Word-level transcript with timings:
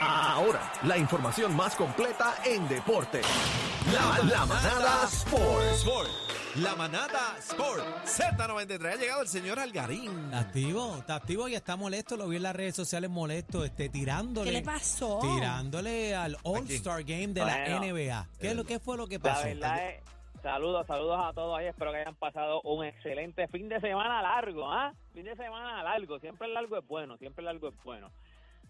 Ahora, 0.00 0.72
la 0.84 0.96
información 0.96 1.54
más 1.54 1.76
completa 1.76 2.34
en 2.46 2.66
deporte. 2.68 3.20
La, 3.92 4.24
la 4.24 4.46
manada 4.46 5.04
Sports. 5.04 5.86
La 6.56 6.74
manada 6.74 7.36
Sport 7.38 7.84
Z93 8.06 8.92
ha 8.92 8.96
llegado 8.96 9.22
el 9.22 9.28
señor 9.28 9.58
Algarín. 9.60 10.24
Está 10.24 10.38
activo, 10.38 10.96
está 10.96 11.14
activo 11.16 11.48
y 11.48 11.54
está 11.54 11.76
molesto. 11.76 12.16
Lo 12.16 12.28
vi 12.28 12.36
en 12.36 12.42
las 12.44 12.56
redes 12.56 12.74
sociales 12.74 13.10
molesto, 13.10 13.64
este, 13.64 13.88
tirándole. 13.90 14.50
¿Qué 14.50 14.58
le 14.58 14.62
pasó? 14.64 15.18
Tirándole 15.20 16.14
al 16.14 16.36
All-Star 16.44 17.04
Game 17.04 17.28
de 17.28 17.44
la. 17.44 17.78
NBA. 17.78 18.26
¿Qué, 18.40 18.48
es 18.50 18.56
lo, 18.56 18.64
¿Qué 18.64 18.80
fue 18.80 18.96
lo 18.96 19.06
que 19.06 19.18
La 19.18 19.22
pasó? 19.22 19.44
verdad 19.44 19.86
es, 19.90 20.02
saludos, 20.42 20.86
saludos 20.86 21.20
a 21.22 21.32
todos 21.34 21.58
ahí. 21.58 21.66
Espero 21.66 21.92
que 21.92 21.98
hayan 21.98 22.16
pasado 22.16 22.62
un 22.62 22.84
excelente 22.86 23.46
fin 23.48 23.68
de 23.68 23.78
semana 23.80 24.22
largo, 24.22 24.72
¿ah? 24.72 24.92
Fin 25.12 25.24
de 25.24 25.36
semana 25.36 25.82
largo. 25.82 26.18
Siempre 26.20 26.48
el 26.48 26.54
largo 26.54 26.78
es 26.78 26.86
bueno, 26.88 27.16
siempre 27.18 27.42
el 27.42 27.46
largo 27.46 27.68
es 27.68 27.74
bueno. 27.84 28.10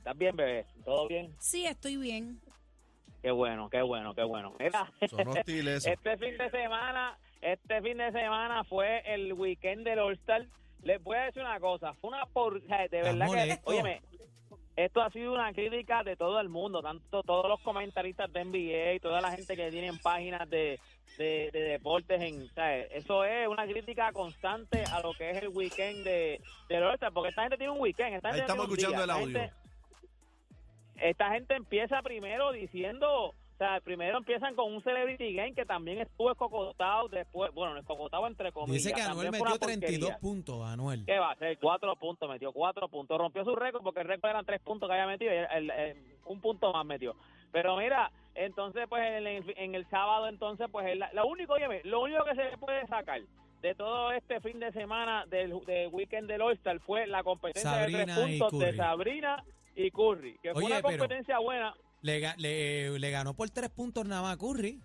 ¿Estás 0.01 0.17
bien, 0.17 0.35
bebé? 0.35 0.65
¿Todo 0.85 1.07
bien? 1.09 1.35
Sí, 1.39 1.67
estoy 1.67 1.97
bien. 1.99 2.41
Qué 3.23 3.31
bueno, 3.31 3.69
qué 3.69 3.83
bueno, 3.83 4.15
qué 4.15 4.23
bueno. 4.25 4.55
Mira, 4.59 4.91
Son 5.11 5.29
hostiles. 5.29 5.87
este 5.87 6.17
fin 6.17 6.39
de 6.39 6.51
semana, 6.51 7.19
este 7.43 7.83
fin 7.83 7.99
de 7.99 8.11
semana 8.11 8.65
fue 8.65 9.03
el 9.05 9.35
weekend 9.35 9.85
del 9.85 9.99
All-Star. 9.99 10.47
Les 10.83 11.03
voy 11.03 11.19
a 11.19 11.25
decir 11.25 11.43
una 11.43 11.61
cosa, 11.61 11.93
fue 12.01 12.09
una 12.09 12.25
por... 12.25 12.63
De 12.63 12.89
verdad 12.91 13.27
que, 13.31 13.59
óyeme, 13.65 14.01
esto 14.75 15.03
ha 15.03 15.11
sido 15.11 15.35
una 15.35 15.53
crítica 15.53 16.03
de 16.03 16.17
todo 16.17 16.41
el 16.41 16.49
mundo, 16.49 16.81
tanto 16.81 17.23
todos 17.23 17.47
los 17.47 17.61
comentaristas 17.61 18.33
de 18.33 18.43
NBA 18.47 18.95
y 18.95 19.01
toda 19.01 19.21
la 19.21 19.31
gente 19.33 19.55
que 19.55 19.71
tienen 19.71 19.99
páginas 19.99 20.49
de, 20.49 20.81
de, 21.19 21.51
de 21.53 21.61
deportes 21.61 22.23
en, 22.23 22.49
¿sabes? 22.55 22.89
Eso 22.93 23.23
es 23.25 23.47
una 23.47 23.67
crítica 23.67 24.11
constante 24.13 24.83
a 24.85 25.01
lo 25.03 25.13
que 25.13 25.29
es 25.29 25.43
el 25.43 25.49
weekend 25.49 26.05
de, 26.05 26.41
del 26.71 26.83
All-Star, 26.85 27.13
porque 27.13 27.29
esta 27.29 27.43
gente 27.43 27.59
tiene 27.59 27.73
un 27.75 27.81
weekend. 27.83 28.15
Esta 28.15 28.29
Ahí 28.29 28.35
gente 28.37 28.51
estamos 28.51 28.75
tiene 28.75 28.89
un 28.89 28.95
escuchando 28.95 29.05
día, 29.05 29.05
el 29.05 29.23
audio. 29.37 29.39
gente- 29.41 29.60
esta 31.01 31.31
gente 31.31 31.55
empieza 31.55 32.03
primero 32.03 32.53
diciendo, 32.53 33.27
o 33.27 33.35
sea, 33.59 33.81
primero 33.81 34.19
empiezan 34.19 34.55
con 34.55 34.73
un 34.73 34.83
Celebrity 34.83 35.35
Game 35.35 35.53
que 35.55 35.67
también 35.67 36.01
estuvo 36.01 36.31
escocotado, 36.33 37.09
después, 37.09 37.53
bueno, 37.53 37.77
escocotado 37.79 38.27
entre 38.27 38.53
comillas. 38.53 38.83
Dice 38.85 38.95
que 38.95 39.03
Anuel 39.03 39.31
metió 39.31 39.47
una 39.47 39.59
32 39.59 39.99
porquería. 39.99 40.19
puntos, 40.19 40.67
Anuel. 40.67 41.05
¿Qué 41.05 41.19
va 41.19 41.33
a? 41.33 41.37
Cuatro 41.61 41.95
puntos, 41.97 42.29
metió 42.29 42.53
cuatro 42.53 42.89
puntos. 42.89 43.19
Rompió 43.19 43.45
su 43.45 43.55
récord 43.57 43.83
porque 43.83 44.01
el 44.01 44.09
récord 44.09 44.31
eran 44.31 44.45
tres 44.47 44.61
puntos 44.61 44.89
que 44.89 44.95
había 44.95 45.07
metido 45.07 45.33
y 45.33 45.37
el- 45.37 45.49
el- 45.53 45.71
el- 45.71 45.97
un 46.27 46.41
punto 46.41 46.73
más 46.73 46.87
metió. 46.87 47.15
Pero 47.53 47.77
mira, 47.77 48.11
entonces 48.35 48.87
pues 48.89 49.03
en 49.05 49.27
el, 49.27 49.55
en 49.57 49.75
el 49.75 49.85
sábado 49.91 50.29
entonces 50.29 50.69
pues 50.71 50.87
el- 50.87 51.05
lo 51.13 51.27
único, 51.27 51.55
óyeme, 51.55 51.81
lo 51.85 52.01
único 52.01 52.25
que 52.25 52.35
se 52.37 52.45
le 52.45 52.57
puede 52.57 52.87
sacar 52.87 53.21
de 53.61 53.75
todo 53.75 54.11
este 54.13 54.41
fin 54.41 54.59
de 54.59 54.73
semana 54.73 55.27
del, 55.27 55.53
del 55.67 55.89
weekend 55.89 56.29
del 56.29 56.41
All-Star 56.41 56.79
fue 56.81 57.07
la 57.07 57.23
competencia 57.23 57.73
de 57.73 57.93
tres 58.05 58.17
puntos 58.17 58.59
de. 58.59 58.75
Sabrina 58.77 59.45
y 59.87 59.91
Curry, 59.91 60.39
que 60.43 60.53
fue 60.53 60.65
Oye, 60.65 60.67
una 60.75 60.83
pero- 60.83 60.99
competencia 60.99 61.39
buena. 61.39 61.75
Le, 62.03 62.21
ga- 62.21 62.37
le, 62.39 62.99
le 62.99 63.11
ganó 63.11 63.35
por 63.35 63.51
tres 63.51 63.69
puntos 63.71 64.07
nada 64.07 64.23
más 64.23 64.35
a 64.35 64.39
Curry. 64.39 64.81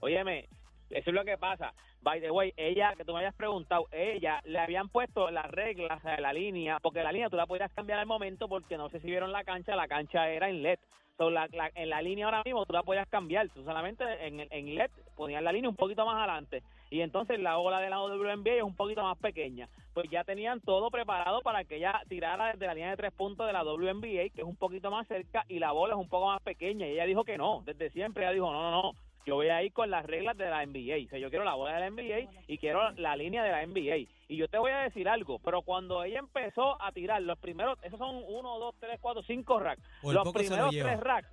Óyeme, 0.00 0.48
eso 0.90 1.10
es 1.10 1.14
lo 1.14 1.24
que 1.24 1.36
pasa. 1.36 1.72
By 2.02 2.20
the 2.20 2.30
way, 2.30 2.52
ella, 2.56 2.94
que 2.96 3.04
tú 3.04 3.12
me 3.12 3.18
habías 3.18 3.34
preguntado, 3.34 3.86
ella 3.92 4.40
le 4.44 4.58
habían 4.58 4.88
puesto 4.88 5.30
las 5.30 5.50
reglas 5.50 6.02
de 6.02 6.16
la 6.20 6.32
línea, 6.32 6.78
porque 6.80 7.02
la 7.02 7.12
línea 7.12 7.28
tú 7.28 7.36
la 7.36 7.46
podías 7.46 7.70
cambiar 7.74 7.98
al 7.98 8.06
momento, 8.06 8.48
porque 8.48 8.76
no 8.78 8.88
sé 8.88 9.00
si 9.00 9.06
vieron 9.08 9.32
la 9.32 9.44
cancha, 9.44 9.76
la 9.76 9.86
cancha 9.88 10.28
era 10.30 10.48
en 10.48 10.62
LED. 10.62 10.78
So, 11.18 11.28
la- 11.28 11.48
la- 11.52 11.70
en 11.74 11.90
la 11.90 12.00
línea 12.00 12.24
ahora 12.24 12.42
mismo 12.44 12.64
tú 12.64 12.72
la 12.72 12.82
podías 12.82 13.06
cambiar, 13.08 13.50
tú 13.50 13.62
solamente 13.64 14.04
en, 14.26 14.40
en 14.50 14.74
LED 14.74 14.90
ponías 15.20 15.42
la 15.42 15.52
línea 15.52 15.68
un 15.68 15.76
poquito 15.76 16.06
más 16.06 16.16
adelante. 16.16 16.62
Y 16.88 17.02
entonces 17.02 17.38
la 17.38 17.58
ola 17.58 17.78
de 17.78 17.90
la 17.90 18.00
WNBA 18.00 18.54
es 18.54 18.62
un 18.62 18.74
poquito 18.74 19.02
más 19.02 19.18
pequeña. 19.18 19.68
Pues 19.92 20.08
ya 20.10 20.24
tenían 20.24 20.62
todo 20.62 20.90
preparado 20.90 21.42
para 21.42 21.64
que 21.64 21.76
ella 21.76 22.00
tirara 22.08 22.52
desde 22.52 22.66
la 22.66 22.74
línea 22.74 22.90
de 22.90 22.96
tres 22.96 23.12
puntos 23.12 23.46
de 23.46 23.52
la 23.52 23.62
WNBA, 23.62 24.30
que 24.34 24.40
es 24.40 24.44
un 24.44 24.56
poquito 24.56 24.90
más 24.90 25.06
cerca, 25.06 25.44
y 25.46 25.58
la 25.58 25.72
bola 25.72 25.92
es 25.92 26.00
un 26.00 26.08
poco 26.08 26.28
más 26.28 26.40
pequeña. 26.40 26.86
Y 26.86 26.92
ella 26.92 27.04
dijo 27.04 27.24
que 27.24 27.36
no, 27.36 27.62
desde 27.66 27.90
siempre 27.90 28.24
ella 28.24 28.32
dijo, 28.32 28.50
no, 28.50 28.62
no, 28.62 28.82
no, 28.82 28.92
yo 29.26 29.34
voy 29.34 29.48
a 29.50 29.62
ir 29.62 29.74
con 29.74 29.90
las 29.90 30.06
reglas 30.06 30.38
de 30.38 30.48
la 30.48 30.64
NBA. 30.64 31.04
O 31.04 31.10
sea, 31.10 31.18
yo 31.18 31.28
quiero 31.28 31.44
la 31.44 31.54
bola 31.54 31.74
de 31.74 31.80
la 31.80 31.90
NBA 31.90 32.44
y 32.48 32.56
quiero 32.56 32.90
la 32.92 33.14
línea 33.14 33.44
de 33.44 33.50
la 33.50 33.66
NBA. 33.66 34.08
Y 34.28 34.36
yo 34.36 34.48
te 34.48 34.56
voy 34.58 34.70
a 34.70 34.78
decir 34.78 35.06
algo, 35.06 35.38
pero 35.40 35.60
cuando 35.60 36.02
ella 36.02 36.18
empezó 36.18 36.80
a 36.82 36.92
tirar 36.92 37.20
los 37.20 37.38
primeros, 37.38 37.78
esos 37.82 37.98
son 37.98 38.24
uno, 38.26 38.58
dos, 38.58 38.74
tres, 38.80 38.98
cuatro, 39.02 39.22
cinco 39.22 39.58
racks. 39.58 39.82
Los 40.02 40.14
lo 40.14 40.32
primeros 40.32 40.70
lleva. 40.70 40.88
tres 40.88 41.00
racks. 41.00 41.28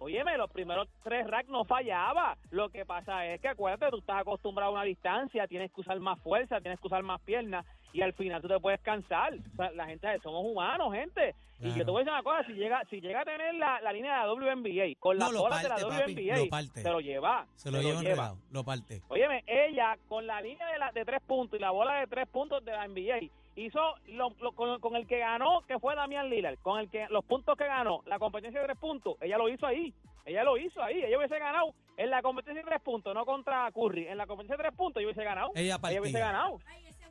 Óyeme, 0.00 0.36
los 0.38 0.50
primeros 0.50 0.88
tres 1.04 1.26
racks 1.26 1.50
no 1.50 1.64
fallaba. 1.64 2.36
Lo 2.50 2.70
que 2.70 2.86
pasa 2.86 3.26
es 3.26 3.38
que 3.40 3.48
acuérdate, 3.48 3.90
tú 3.90 3.98
estás 3.98 4.20
acostumbrado 4.20 4.70
a 4.70 4.74
una 4.74 4.84
distancia, 4.84 5.46
tienes 5.46 5.70
que 5.72 5.82
usar 5.82 6.00
más 6.00 6.18
fuerza, 6.20 6.58
tienes 6.60 6.80
que 6.80 6.86
usar 6.86 7.02
más 7.02 7.20
piernas 7.20 7.66
y 7.92 8.00
al 8.00 8.14
final 8.14 8.40
tú 8.40 8.48
te 8.48 8.58
puedes 8.58 8.80
cansar. 8.80 9.34
O 9.34 9.56
sea, 9.56 9.70
la 9.72 9.84
gente, 9.86 10.08
somos 10.22 10.42
humanos, 10.44 10.92
gente. 10.94 11.34
Y 11.60 11.74
yo 11.74 11.84
te 11.84 11.90
voy 11.90 11.96
a 12.00 12.04
decir 12.04 12.12
una 12.14 12.22
cosa, 12.22 12.46
si 12.46 12.54
llega, 12.54 12.82
si 12.88 13.02
llega 13.02 13.20
a 13.20 13.24
tener 13.26 13.54
la, 13.56 13.82
la 13.82 13.92
línea 13.92 14.12
de 14.12 14.26
la 14.26 14.32
WNBA 14.32 14.98
con 14.98 15.18
No, 15.18 15.26
las 15.26 15.32
lo 15.34 15.40
bolas 15.42 15.62
de 15.62 15.68
la 15.68 15.76
papi, 15.76 16.12
WNBA, 16.14 16.36
lo 16.38 16.48
parte. 16.48 16.80
se 16.80 16.88
lo 16.90 17.00
lleva. 17.00 17.46
Se 17.56 17.70
lo 17.70 17.82
lleva 17.82 17.98
enredado, 17.98 18.38
lo 18.50 18.64
parte. 18.64 19.02
Óyeme, 19.08 19.44
ella 19.46 19.98
con 20.08 20.26
la 20.26 20.40
línea 20.40 20.66
de, 20.72 20.78
la, 20.78 20.90
de 20.92 21.04
tres 21.04 21.20
puntos 21.26 21.58
y 21.58 21.60
la 21.60 21.70
bola 21.70 21.96
de 22.00 22.06
tres 22.06 22.26
puntos 22.28 22.64
de 22.64 22.72
la 22.72 22.88
NBA 22.88 23.28
hizo 23.56 23.80
lo, 24.06 24.30
lo- 24.40 24.52
con, 24.52 24.80
con 24.80 24.96
el 24.96 25.06
que 25.06 25.18
ganó, 25.18 25.62
que 25.66 25.78
fue 25.78 25.94
Damián 25.94 26.30
Lillard, 26.30 26.58
con 26.58 26.78
el 26.80 26.88
que 26.90 27.06
los 27.10 27.24
puntos 27.24 27.56
que 27.56 27.66
ganó, 27.66 28.02
la 28.06 28.18
competencia 28.18 28.60
de 28.60 28.66
tres 28.66 28.78
puntos, 28.78 29.16
ella 29.20 29.36
lo 29.38 29.48
hizo 29.48 29.66
ahí. 29.66 29.92
Ella 30.26 30.44
lo 30.44 30.56
hizo 30.58 30.82
ahí. 30.82 31.02
Ella 31.02 31.16
hubiese 31.18 31.38
ganado 31.38 31.74
en 31.96 32.10
la 32.10 32.22
competencia 32.22 32.62
de 32.62 32.68
tres 32.68 32.80
puntos, 32.82 33.14
no 33.14 33.24
contra 33.24 33.70
Curry. 33.72 34.06
En 34.06 34.18
la 34.18 34.26
competencia 34.26 34.56
de 34.56 34.62
tres 34.64 34.76
puntos, 34.76 35.00
ella 35.00 35.08
hubiese 35.08 35.24
ganado. 35.24 35.50
Ella 35.54 35.78
partía. 35.78 36.00
hubiese 36.00 36.18
ganado. 36.18 36.58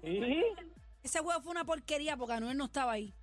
Sí. 0.01 0.43
Ese 1.03 1.19
juego 1.19 1.41
fue 1.41 1.51
una 1.51 1.65
porquería 1.65 2.15
porque 2.17 2.33
Anuel 2.33 2.57
no 2.57 2.65
estaba 2.65 2.91
ahí. 2.93 3.13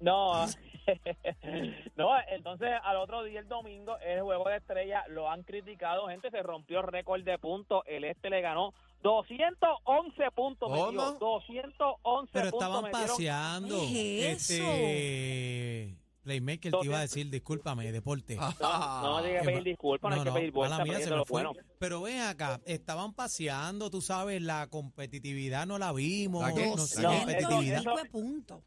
No, 0.00 0.44
no, 1.96 2.10
entonces 2.28 2.70
al 2.82 2.96
otro 2.96 3.22
día, 3.24 3.40
el 3.40 3.48
domingo, 3.48 3.96
el 3.98 4.20
juego 4.22 4.48
de 4.48 4.56
estrella 4.56 5.04
lo 5.08 5.30
han 5.30 5.42
criticado, 5.42 6.08
gente, 6.08 6.30
se 6.30 6.42
rompió 6.42 6.82
récord 6.82 7.22
de 7.22 7.38
puntos, 7.38 7.82
el 7.86 8.04
este 8.04 8.28
le 8.30 8.40
ganó 8.40 8.74
211 9.06 10.30
puntos, 10.32 10.68
¿Cómo? 10.68 10.86
metió, 10.86 11.12
211 11.12 12.30
Pero 12.32 12.50
puntos 12.50 12.68
estaban 12.68 12.90
paseando. 12.90 13.78
¿Qué 13.80 14.32
es 14.32 14.50
Este. 14.50 15.96
Playmaker 16.24 16.72
te 16.72 16.84
iba 16.86 16.98
a 16.98 17.02
decir, 17.02 17.30
discúlpame, 17.30 17.92
deporte. 17.92 18.34
No, 18.34 18.50
no 18.60 19.16
hay 19.18 19.32
que 19.38 19.44
pedir 19.44 19.62
disculpas, 19.62 20.10
no, 20.10 20.16
hay 20.22 20.24
que 20.26 20.32
pedir 20.32 20.50
vuelta, 20.50 20.78
mía, 20.78 20.84
pero 20.86 20.96
se 20.96 21.02
eso 21.04 21.08
es 21.08 21.10
me 21.12 21.16
lo 21.18 21.24
fue. 21.24 21.44
bueno. 21.44 21.60
Pero 21.78 22.02
ven 22.02 22.20
acá, 22.22 22.60
estaban 22.66 23.14
paseando, 23.14 23.90
tú 23.90 24.00
sabes, 24.00 24.42
la 24.42 24.66
competitividad 24.66 25.66
no 25.68 25.78
la 25.78 25.92
vimos. 25.92 26.42
¿La? 26.42 26.48
No 26.50 26.56
¿La 27.00 27.10
qué? 27.10 27.18
competitividad. 27.18 27.78
Eso-. 27.78 28.62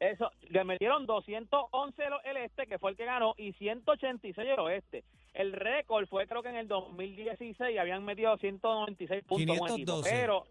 Eso, 0.00 0.30
le 0.48 0.62
metieron 0.64 1.06
211 1.06 2.02
el- 2.04 2.36
el 2.36 2.44
este, 2.44 2.66
que 2.66 2.78
fue 2.78 2.92
el 2.92 2.96
que 2.96 3.04
ganó, 3.04 3.34
y 3.36 3.52
186 3.54 4.48
el 4.48 4.60
oeste. 4.60 5.04
El 5.34 5.52
récord 5.52 6.06
fue 6.08 6.26
creo 6.26 6.42
que 6.42 6.48
en 6.50 6.56
el 6.56 6.68
2016 6.68 7.78
habían 7.78 8.04
metido 8.04 8.36
196 8.38 9.24
puntos 9.24 9.44
un 9.44 9.50
equipo. 9.56 9.66
512. 9.76 10.10
Pero, 10.10 10.46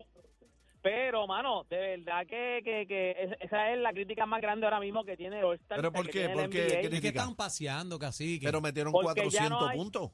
pero, 0.82 1.28
mano, 1.28 1.66
de 1.70 1.78
verdad 1.98 2.26
que, 2.28 2.62
que, 2.64 2.86
que 2.88 3.12
es- 3.12 3.38
esa 3.42 3.72
es 3.72 3.80
la 3.80 3.92
crítica 3.92 4.26
más 4.26 4.42
grande 4.42 4.66
ahora 4.66 4.80
mismo 4.80 5.04
que 5.04 5.18
tiene 5.18 5.40
el 5.40 5.46
All-Star. 5.46 5.78
¿Pero 5.78 5.92
por 5.92 6.10
qué? 6.10 6.30
¿Por 6.30 6.50
qué? 6.50 6.50
¿Qué 6.50 6.66
Es 6.68 6.74
que 6.76 6.90
critica? 6.90 7.08
estaban 7.10 7.36
paseando, 7.36 7.98
casi. 8.00 8.40
Pero 8.44 8.62
metieron 8.62 8.92
Porque 8.94 9.30
ya 9.30 9.50
no 9.50 9.58
400 9.60 9.70
hay- 9.70 9.78
puntos. 9.78 10.12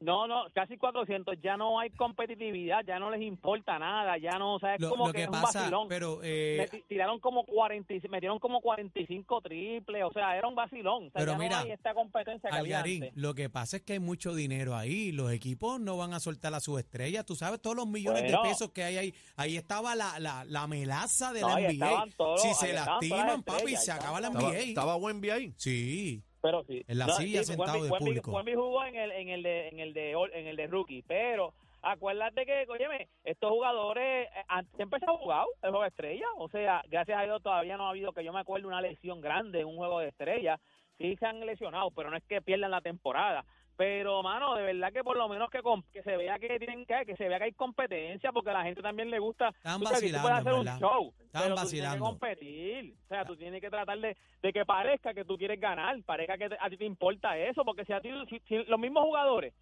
No, 0.00 0.26
no, 0.28 0.44
casi 0.54 0.76
400. 0.76 1.36
Ya 1.42 1.56
no 1.56 1.80
hay 1.80 1.90
competitividad, 1.90 2.84
ya 2.86 2.98
no 2.98 3.10
les 3.10 3.22
importa 3.22 3.78
nada, 3.78 4.16
ya 4.18 4.38
no, 4.38 4.54
o 4.54 4.58
sea, 4.60 4.74
es 4.76 4.80
Lo, 4.80 4.90
como 4.90 5.06
lo 5.08 5.12
que, 5.12 5.18
que 5.18 5.22
es 5.24 5.28
un 5.30 5.42
vacilón. 5.42 5.88
pero 5.88 6.20
eh, 6.22 6.56
Me 6.58 6.68
ti- 6.68 6.84
tiraron 6.88 7.18
como 7.18 7.44
40, 7.44 7.92
y- 7.94 8.00
metieron 8.08 8.38
como 8.38 8.60
45 8.60 9.40
triples, 9.40 10.04
o 10.04 10.12
sea, 10.12 10.36
era 10.36 10.46
un 10.46 10.54
vacilón. 10.54 11.06
O 11.08 11.10
sea, 11.10 11.18
Pero 11.20 11.32
ya 11.32 11.38
mira, 11.38 11.58
no 11.58 11.64
hay 11.64 11.70
esta 11.72 11.94
competencia 11.94 12.50
que 12.50 12.56
había 12.56 12.76
Algarín, 12.78 13.02
antes. 13.04 13.16
lo 13.20 13.34
que 13.34 13.50
pasa 13.50 13.78
es 13.78 13.82
que 13.82 13.94
hay 13.94 13.98
mucho 13.98 14.34
dinero 14.34 14.76
ahí. 14.76 15.10
Los 15.12 15.32
equipos 15.32 15.80
no 15.80 15.96
van 15.96 16.12
a 16.14 16.20
soltar 16.20 16.54
a 16.54 16.60
sus 16.60 16.78
estrellas. 16.78 17.24
Tú 17.26 17.34
sabes 17.34 17.60
todos 17.60 17.74
los 17.76 17.86
millones 17.86 18.22
Bueno. 18.22 18.42
de 18.42 18.48
pesos 18.48 18.70
que 18.70 18.84
hay 18.84 18.96
ahí. 18.98 19.14
Ahí 19.36 19.56
estaba 19.56 19.94
la, 19.96 20.18
la, 20.20 20.44
la 20.44 20.66
melaza 20.66 21.32
de 21.32 21.40
No, 21.40 21.48
la 21.48 21.60
NBA. 21.72 22.06
todos, 22.16 22.42
si 22.42 22.54
se 22.54 22.72
lastiman, 22.72 23.42
papi, 23.42 23.76
se 23.76 23.90
acaba 23.90 24.20
la 24.20 24.30
NBA. 24.30 24.58
estaba 24.58 24.96
Wemby 24.96 25.30
ahí. 25.30 25.54
Sí. 25.56 26.22
Pero 26.44 26.62
sí. 26.64 26.84
En 26.86 26.98
la 26.98 27.08
silla 27.08 27.42
sentado 27.42 27.82
de 27.82 27.88
Wemby- 27.88 27.98
público. 27.98 28.30
Wemby 28.32 28.54
jugó 28.54 28.84
en 28.84 28.96
el, 28.96 29.12
en 29.12 29.28
el 29.30 29.42
de, 29.42 29.68
en 29.68 29.80
el 29.80 29.94
de, 29.94 30.10
en 30.12 30.46
el 30.46 30.56
de 30.56 30.66
rookie, 30.66 31.02
pero 31.08 31.54
acuérdate 31.80 32.44
que, 32.44 32.66
óyeme, 32.68 33.08
estos 33.24 33.50
jugadores 33.50 34.28
eh, 34.28 34.44
han 34.48 34.66
siempre 34.76 35.00
se 35.00 35.06
han 35.08 35.16
jugado 35.16 35.46
el 35.62 35.70
juego 35.70 35.82
de 35.84 35.88
estrella, 35.88 36.26
o 36.36 36.48
sea, 36.50 36.82
gracias 36.88 37.18
a 37.18 37.22
Dios 37.22 37.42
todavía 37.42 37.78
no 37.78 37.86
ha 37.86 37.90
habido 37.90 38.12
que 38.12 38.22
yo 38.22 38.30
me 38.34 38.40
acuerde 38.40 38.66
una 38.66 38.82
lesión 38.82 39.22
grande 39.22 39.60
en 39.60 39.68
un 39.68 39.76
juego 39.76 40.00
de 40.00 40.08
estrella, 40.08 40.60
sí 40.98 41.16
se 41.16 41.24
han 41.24 41.40
lesionado, 41.46 41.90
pero 41.92 42.10
no 42.10 42.16
es 42.18 42.24
que 42.24 42.42
pierdan 42.42 42.72
la 42.72 42.82
temporada. 42.82 43.46
Pero, 43.76 44.22
mano, 44.22 44.54
de 44.54 44.62
verdad 44.62 44.92
que 44.92 45.02
por 45.02 45.16
lo 45.16 45.28
menos 45.28 45.50
que, 45.50 45.60
que 45.92 46.02
se 46.04 46.16
vea 46.16 46.38
que 46.38 46.58
tienen 46.58 46.86
que, 46.86 47.04
que 47.06 47.16
se 47.16 47.28
vea 47.28 47.38
que 47.38 47.44
hay 47.46 47.52
competencia, 47.52 48.30
porque 48.30 48.50
a 48.50 48.54
la 48.54 48.62
gente 48.62 48.80
también 48.82 49.10
le 49.10 49.18
gusta. 49.18 49.48
Estaban 49.48 49.80
tú 49.80 49.86
sabes 49.86 50.00
que 50.02 50.06
tú 50.10 50.14
vacilando, 50.14 50.28
puedes 50.28 50.46
hacer 50.46 50.72
un 50.74 50.78
show, 50.80 51.14
Estaban 51.20 51.48
pero 51.48 51.54
tú 51.56 51.68
tienes 51.70 51.90
vacilando. 51.90 51.94
que 52.04 52.10
competir. 52.10 52.94
O 53.04 53.08
sea, 53.08 53.24
tú 53.24 53.36
tienes 53.36 53.60
que 53.60 53.70
tratar 53.70 53.98
de, 53.98 54.16
de 54.42 54.52
que 54.52 54.64
parezca 54.64 55.12
que 55.12 55.24
tú 55.24 55.36
quieres 55.36 55.58
ganar, 55.60 55.96
parezca 56.04 56.38
que 56.38 56.48
te- 56.50 56.56
a 56.60 56.70
ti 56.70 56.76
te 56.76 56.84
importa 56.84 57.36
eso, 57.36 57.64
porque 57.64 57.84
si 57.84 57.92
a 57.92 58.00
ti, 58.00 58.10
si, 58.30 58.38
si 58.46 58.64
los 58.64 58.78
mismos 58.78 59.02
jugadores 59.04 59.52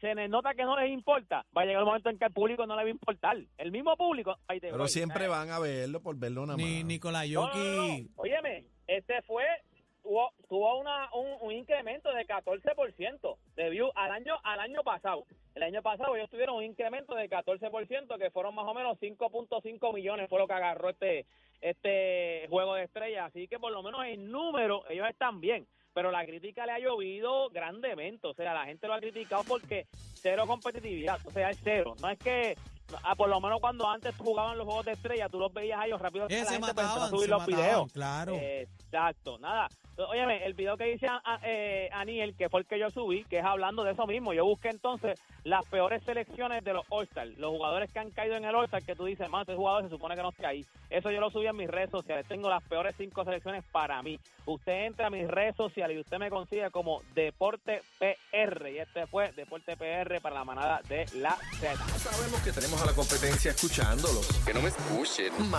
se 0.00 0.14
les 0.14 0.30
nota 0.30 0.54
que 0.54 0.64
no 0.64 0.76
les 0.80 0.90
importa, 0.90 1.44
va 1.56 1.62
a 1.62 1.64
llegar 1.66 1.82
un 1.82 1.88
momento 1.88 2.08
en 2.08 2.18
que 2.18 2.24
al 2.24 2.32
público 2.32 2.66
no 2.66 2.74
le 2.74 2.82
va 2.82 2.88
a 2.88 2.90
importar. 2.90 3.36
El 3.58 3.70
mismo 3.70 3.94
público, 3.96 4.34
ahí 4.48 4.58
te 4.58 4.68
Pero 4.68 4.78
voy, 4.78 4.88
siempre 4.88 5.26
¿sabes? 5.26 5.30
van 5.30 5.50
a 5.50 5.58
verlo 5.60 6.00
por 6.00 6.16
verlo 6.18 6.46
nada 6.46 6.56
más. 6.56 6.66
Ni 6.66 6.82
Nicolás 6.84 7.28
No, 7.28 7.46
no, 7.46 7.54
no, 7.54 7.76
no. 7.76 7.82
Jokic. 7.88 8.10
Óyeme, 8.16 8.64
este 8.86 9.20
fue, 9.22 9.44
tuvo, 10.10 10.32
tuvo 10.48 10.78
una, 10.80 11.08
un, 11.14 11.36
un 11.40 11.52
incremento 11.52 12.12
de 12.12 12.26
14% 12.26 13.36
de 13.54 13.70
view 13.70 13.90
al 13.94 14.10
año 14.10 14.34
al 14.42 14.58
año 14.58 14.82
pasado. 14.82 15.24
El 15.54 15.62
año 15.62 15.82
pasado 15.82 16.16
ellos 16.16 16.28
tuvieron 16.28 16.56
un 16.56 16.64
incremento 16.64 17.14
de 17.14 17.30
14%, 17.30 18.18
que 18.18 18.30
fueron 18.30 18.54
más 18.56 18.66
o 18.66 18.74
menos 18.74 18.98
5.5 18.98 19.94
millones, 19.94 20.28
fue 20.28 20.40
lo 20.40 20.48
que 20.48 20.54
agarró 20.54 20.90
este 20.90 21.26
este 21.60 22.46
juego 22.48 22.74
de 22.74 22.84
estrellas. 22.84 23.26
Así 23.28 23.46
que 23.46 23.60
por 23.60 23.70
lo 23.70 23.82
menos 23.84 24.04
en 24.04 24.30
número 24.32 24.82
ellos 24.90 25.08
están 25.08 25.40
bien. 25.40 25.66
Pero 25.92 26.12
la 26.12 26.24
crítica 26.24 26.66
le 26.66 26.72
ha 26.72 26.78
llovido 26.78 27.50
grandemente. 27.50 28.26
O 28.28 28.34
sea, 28.34 28.54
la 28.54 28.64
gente 28.64 28.86
lo 28.86 28.94
ha 28.94 29.00
criticado 29.00 29.42
porque 29.44 29.86
cero 30.14 30.44
competitividad. 30.46 31.18
O 31.24 31.30
sea, 31.32 31.50
es 31.50 31.58
cero. 31.62 31.94
No 32.00 32.08
es 32.10 32.18
que 32.18 32.56
Ah, 33.04 33.14
por 33.14 33.28
lo 33.28 33.40
menos 33.40 33.60
cuando 33.60 33.88
antes 33.88 34.16
jugaban 34.16 34.58
los 34.58 34.66
juegos 34.66 34.84
de 34.84 34.92
estrella, 34.92 35.28
tú 35.28 35.38
los 35.38 35.52
veías 35.52 35.80
a 35.80 35.86
ellos 35.86 36.00
rápido. 36.00 36.26
Eh, 36.28 36.38
la 36.38 36.44
se 36.44 36.52
gente 36.52 36.70
empezó 36.70 36.80
a 36.80 36.86
mataban, 36.88 37.10
subir 37.10 37.24
se 37.24 37.28
los 37.28 37.40
mataban, 37.40 37.60
videos. 37.64 37.92
claro. 37.92 38.34
Exacto, 38.34 39.38
nada. 39.38 39.68
Óyeme, 40.08 40.44
el 40.44 40.54
video 40.54 40.76
que 40.76 40.84
dice 40.84 41.06
a- 41.06 41.20
a- 41.24 41.40
eh, 41.42 41.88
Aniel, 41.92 42.34
que 42.36 42.48
fue 42.48 42.60
el 42.60 42.66
que 42.66 42.78
yo 42.78 42.90
subí, 42.90 43.24
que 43.24 43.38
es 43.38 43.44
hablando 43.44 43.84
de 43.84 43.92
eso 43.92 44.06
mismo. 44.06 44.32
Yo 44.32 44.44
busqué 44.44 44.68
entonces 44.68 45.20
las 45.44 45.64
peores 45.66 46.02
selecciones 46.04 46.62
de 46.64 46.72
los 46.72 46.84
All-Stars, 46.90 47.36
los 47.38 47.50
jugadores 47.50 47.90
que 47.92 47.98
han 47.98 48.10
caído 48.10 48.36
en 48.36 48.44
el 48.44 48.54
All-Star, 48.54 48.82
que 48.82 48.94
tú 48.94 49.04
dices, 49.06 49.28
más 49.28 49.48
ese 49.48 49.56
jugador 49.56 49.82
se 49.84 49.90
supone 49.90 50.14
que 50.16 50.22
no 50.22 50.30
esté 50.30 50.46
ahí. 50.46 50.64
Eso 50.90 51.10
yo 51.10 51.20
lo 51.20 51.30
subí 51.30 51.46
en 51.46 51.56
mis 51.56 51.68
redes 51.68 51.90
sociales. 51.90 52.26
Tengo 52.28 52.48
las 52.48 52.62
peores 52.64 52.94
cinco 52.98 53.24
selecciones 53.24 53.64
para 53.72 54.02
mí. 54.02 54.18
Usted 54.46 54.86
entra 54.86 55.06
a 55.06 55.10
mis 55.10 55.26
redes 55.28 55.54
sociales 55.56 55.96
y 55.96 56.00
usted 56.00 56.18
me 56.18 56.30
consigue 56.30 56.70
como 56.70 57.02
Deporte 57.14 57.82
PR. 57.98 58.70
Y 58.72 58.78
este 58.78 59.06
fue 59.06 59.32
Deporte 59.32 59.76
PR 59.76 60.20
para 60.20 60.34
la 60.36 60.44
manada 60.44 60.80
de 60.88 61.06
la 61.14 61.36
Z. 61.58 61.76
Sabemos 61.98 62.40
que 62.42 62.52
tenemos 62.52 62.82
a 62.82 62.86
la 62.86 62.92
competencia 62.92 63.50
escuchándolos. 63.52 64.26
Que 64.44 64.52
no 64.54 64.62
me 64.62 64.68
escuchen. 64.68 65.32
Ma- 65.50 65.58